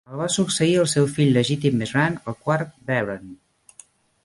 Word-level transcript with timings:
El 0.13 0.17
va 0.19 0.27
succeir 0.35 0.71
el 0.83 0.87
seu 0.93 1.09
fill 1.17 1.35
legítim 1.35 1.77
més 1.83 1.93
gran, 1.97 2.17
el 2.33 2.39
quart 2.47 2.75
Baron. 2.91 3.31